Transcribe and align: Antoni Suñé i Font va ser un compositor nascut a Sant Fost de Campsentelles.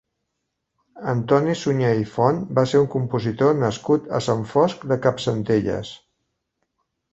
Antoni 1.11 1.53
Suñé 1.63 1.91
i 2.05 2.07
Font 2.13 2.39
va 2.61 2.65
ser 2.71 2.81
un 2.87 2.89
compositor 2.95 3.55
nascut 3.61 4.09
a 4.21 4.25
Sant 4.31 4.43
Fost 4.57 4.89
de 4.95 5.01
Campsentelles. 5.07 5.95